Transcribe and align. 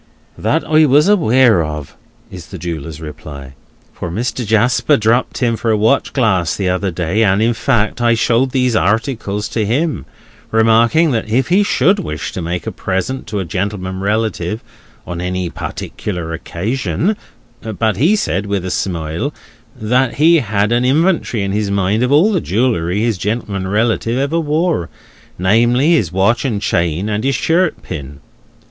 "That 0.35 0.65
I 0.65 0.87
was 0.87 1.07
aware 1.07 1.63
of," 1.63 1.95
is 2.31 2.47
the 2.47 2.57
jeweller's 2.57 2.99
reply, 2.99 3.53
"for 3.93 4.09
Mr. 4.09 4.43
Jasper 4.43 4.97
dropped 4.97 5.43
in 5.43 5.57
for 5.57 5.69
a 5.69 5.77
watch 5.77 6.11
glass 6.11 6.55
the 6.55 6.69
other 6.69 6.89
day, 6.89 7.23
and, 7.23 7.39
in 7.39 7.53
fact, 7.53 8.01
I 8.01 8.15
showed 8.15 8.49
these 8.49 8.75
articles 8.75 9.47
to 9.49 9.63
him, 9.63 10.07
remarking 10.49 11.11
that 11.11 11.29
if 11.29 11.49
he 11.49 11.61
should 11.61 11.99
wish 11.99 12.31
to 12.31 12.41
make 12.41 12.65
a 12.65 12.71
present 12.71 13.27
to 13.27 13.37
a 13.41 13.45
gentleman 13.45 13.99
relative, 13.99 14.63
on 15.05 15.21
any 15.21 15.51
particular 15.51 16.33
occasion—But 16.33 17.97
he 17.97 18.15
said 18.15 18.47
with 18.47 18.65
a 18.65 18.71
smile 18.71 19.35
that 19.79 20.15
he 20.15 20.37
had 20.37 20.71
an 20.71 20.83
inventory 20.83 21.43
in 21.43 21.51
his 21.51 21.69
mind 21.69 22.01
of 22.01 22.11
all 22.11 22.31
the 22.31 22.41
jewellery 22.41 23.01
his 23.01 23.19
gentleman 23.19 23.67
relative 23.67 24.17
ever 24.17 24.39
wore; 24.39 24.89
namely, 25.37 25.91
his 25.91 26.11
watch 26.11 26.43
and 26.43 26.59
chain, 26.59 27.07
and 27.07 27.23
his 27.23 27.35
shirt 27.35 27.83
pin." 27.83 28.19